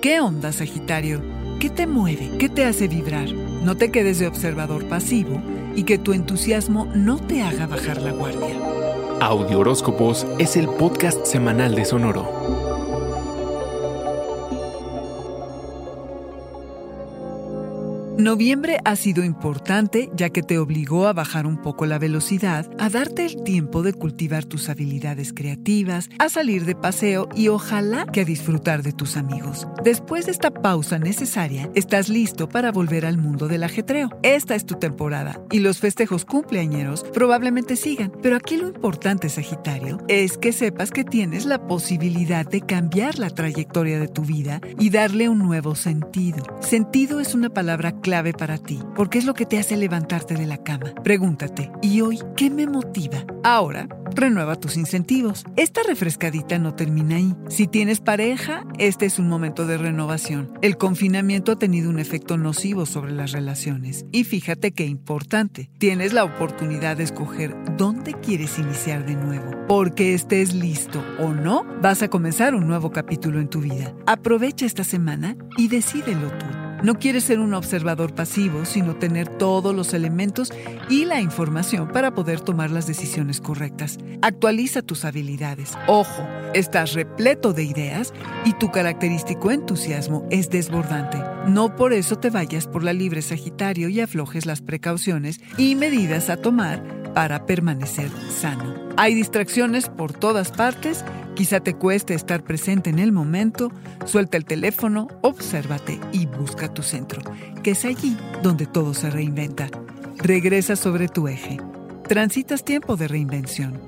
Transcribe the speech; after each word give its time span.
¿Qué 0.00 0.18
onda, 0.18 0.50
Sagitario? 0.50 1.20
¿Qué 1.60 1.68
te 1.68 1.86
mueve? 1.86 2.30
¿Qué 2.38 2.48
te 2.48 2.64
hace 2.64 2.88
vibrar? 2.88 3.30
No 3.34 3.76
te 3.76 3.90
quedes 3.92 4.18
de 4.18 4.28
observador 4.28 4.88
pasivo 4.88 5.42
y 5.76 5.82
que 5.82 5.98
tu 5.98 6.14
entusiasmo 6.14 6.86
no 6.94 7.18
te 7.18 7.42
haga 7.42 7.66
bajar 7.66 8.00
la 8.00 8.12
guardia. 8.12 8.56
Audio 9.20 9.58
Horóscopos 9.58 10.26
es 10.38 10.56
el 10.56 10.68
podcast 10.68 11.26
semanal 11.26 11.74
de 11.74 11.84
Sonoro. 11.84 12.69
Noviembre 18.20 18.80
ha 18.84 18.96
sido 18.96 19.24
importante 19.24 20.10
ya 20.14 20.28
que 20.28 20.42
te 20.42 20.58
obligó 20.58 21.06
a 21.06 21.14
bajar 21.14 21.46
un 21.46 21.56
poco 21.56 21.86
la 21.86 21.98
velocidad, 21.98 22.70
a 22.78 22.90
darte 22.90 23.24
el 23.24 23.42
tiempo 23.44 23.82
de 23.82 23.94
cultivar 23.94 24.44
tus 24.44 24.68
habilidades 24.68 25.32
creativas, 25.32 26.10
a 26.18 26.28
salir 26.28 26.66
de 26.66 26.74
paseo 26.74 27.30
y 27.34 27.48
ojalá 27.48 28.04
que 28.04 28.20
a 28.20 28.24
disfrutar 28.26 28.82
de 28.82 28.92
tus 28.92 29.16
amigos. 29.16 29.66
Después 29.82 30.26
de 30.26 30.32
esta 30.32 30.50
pausa 30.50 30.98
necesaria, 30.98 31.70
estás 31.74 32.10
listo 32.10 32.46
para 32.46 32.72
volver 32.72 33.06
al 33.06 33.16
mundo 33.16 33.48
del 33.48 33.64
ajetreo. 33.64 34.10
Esta 34.22 34.54
es 34.54 34.66
tu 34.66 34.74
temporada 34.74 35.40
y 35.50 35.60
los 35.60 35.78
festejos 35.78 36.26
cumpleañeros 36.26 37.04
probablemente 37.14 37.74
sigan, 37.74 38.12
pero 38.22 38.36
aquí 38.36 38.58
lo 38.58 38.68
importante, 38.68 39.30
Sagitario, 39.30 39.98
es 40.08 40.36
que 40.36 40.52
sepas 40.52 40.90
que 40.90 41.04
tienes 41.04 41.46
la 41.46 41.66
posibilidad 41.66 42.46
de 42.46 42.60
cambiar 42.60 43.18
la 43.18 43.30
trayectoria 43.30 43.98
de 43.98 44.08
tu 44.08 44.22
vida 44.22 44.60
y 44.78 44.90
darle 44.90 45.30
un 45.30 45.38
nuevo 45.38 45.74
sentido. 45.74 46.44
Sentido 46.60 47.18
es 47.18 47.34
una 47.34 47.48
palabra 47.48 47.92
clave 47.92 48.09
clave 48.10 48.32
para 48.32 48.58
ti, 48.58 48.80
porque 48.96 49.18
es 49.18 49.24
lo 49.24 49.34
que 49.34 49.46
te 49.46 49.56
hace 49.56 49.76
levantarte 49.76 50.34
de 50.34 50.44
la 50.44 50.56
cama. 50.64 50.92
Pregúntate, 51.04 51.70
¿y 51.80 52.00
hoy 52.00 52.18
qué 52.36 52.50
me 52.50 52.66
motiva? 52.66 53.24
Ahora, 53.44 53.86
renueva 54.16 54.56
tus 54.56 54.76
incentivos. 54.76 55.44
Esta 55.54 55.84
refrescadita 55.84 56.58
no 56.58 56.74
termina 56.74 57.14
ahí. 57.14 57.36
Si 57.48 57.68
tienes 57.68 58.00
pareja, 58.00 58.66
este 58.78 59.06
es 59.06 59.20
un 59.20 59.28
momento 59.28 59.64
de 59.64 59.78
renovación. 59.78 60.52
El 60.60 60.76
confinamiento 60.76 61.52
ha 61.52 61.58
tenido 61.60 61.88
un 61.88 62.00
efecto 62.00 62.36
nocivo 62.36 62.84
sobre 62.84 63.12
las 63.12 63.30
relaciones. 63.30 64.04
Y 64.10 64.24
fíjate 64.24 64.72
qué 64.72 64.86
importante, 64.86 65.70
tienes 65.78 66.12
la 66.12 66.24
oportunidad 66.24 66.96
de 66.96 67.04
escoger 67.04 67.54
dónde 67.76 68.14
quieres 68.14 68.58
iniciar 68.58 69.06
de 69.06 69.14
nuevo. 69.14 69.52
Porque 69.68 70.14
estés 70.14 70.52
listo 70.52 71.00
o 71.20 71.28
no, 71.28 71.64
vas 71.80 72.02
a 72.02 72.08
comenzar 72.08 72.56
un 72.56 72.66
nuevo 72.66 72.90
capítulo 72.90 73.38
en 73.38 73.46
tu 73.46 73.60
vida. 73.60 73.94
Aprovecha 74.04 74.66
esta 74.66 74.82
semana 74.82 75.36
y 75.56 75.68
decídelo 75.68 76.26
tú. 76.36 76.59
No 76.82 76.98
quieres 76.98 77.24
ser 77.24 77.40
un 77.40 77.52
observador 77.52 78.14
pasivo, 78.14 78.64
sino 78.64 78.96
tener 78.96 79.28
todos 79.28 79.74
los 79.74 79.92
elementos 79.92 80.50
y 80.88 81.04
la 81.04 81.20
información 81.20 81.88
para 81.88 82.14
poder 82.14 82.40
tomar 82.40 82.70
las 82.70 82.86
decisiones 82.86 83.40
correctas. 83.40 83.98
Actualiza 84.22 84.80
tus 84.80 85.04
habilidades. 85.04 85.76
Ojo, 85.86 86.26
estás 86.54 86.94
repleto 86.94 87.52
de 87.52 87.64
ideas 87.64 88.14
y 88.44 88.54
tu 88.54 88.70
característico 88.70 89.50
entusiasmo 89.50 90.26
es 90.30 90.48
desbordante. 90.48 91.18
No 91.46 91.76
por 91.76 91.92
eso 91.92 92.16
te 92.16 92.30
vayas 92.30 92.66
por 92.66 92.82
la 92.82 92.94
libre 92.94 93.20
Sagitario 93.20 93.90
y 93.90 94.00
aflojes 94.00 94.46
las 94.46 94.62
precauciones 94.62 95.40
y 95.58 95.74
medidas 95.74 96.30
a 96.30 96.38
tomar 96.38 97.12
para 97.12 97.44
permanecer 97.44 98.10
sano. 98.30 98.74
Hay 98.96 99.14
distracciones 99.14 99.88
por 99.88 100.12
todas 100.12 100.50
partes, 100.50 101.04
quizá 101.40 101.58
te 101.58 101.72
cueste 101.72 102.12
estar 102.12 102.44
presente 102.44 102.90
en 102.90 102.98
el 102.98 103.12
momento, 103.12 103.72
suelta 104.04 104.36
el 104.36 104.44
teléfono, 104.44 105.08
obsérvate 105.22 105.98
y 106.12 106.26
busca 106.26 106.68
tu 106.74 106.82
centro, 106.82 107.22
que 107.62 107.70
es 107.70 107.86
allí 107.86 108.14
donde 108.42 108.66
todo 108.66 108.92
se 108.92 109.08
reinventa. 109.08 109.70
Regresa 110.18 110.76
sobre 110.76 111.08
tu 111.08 111.28
eje. 111.28 111.56
Transitas 112.06 112.62
tiempo 112.62 112.94
de 112.96 113.08
reinvención. 113.08 113.80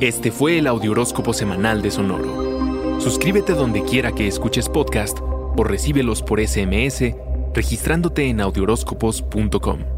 Este 0.00 0.30
fue 0.30 0.58
el 0.58 0.68
Audioróscopo 0.68 1.32
semanal 1.32 1.82
de 1.82 1.90
Sonoro. 1.90 3.00
Suscríbete 3.00 3.54
donde 3.54 3.82
quiera 3.82 4.12
que 4.12 4.28
escuches 4.28 4.68
podcast 4.68 5.18
o 5.20 5.64
recíbelos 5.64 6.22
por 6.22 6.40
SMS 6.40 7.16
registrándote 7.52 8.28
en 8.28 8.42
audioróscopos.com. 8.42 9.97